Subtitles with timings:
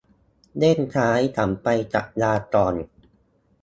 [0.57, 2.75] เล่มซ้ายสั่งไปสัปดาห์ก่อน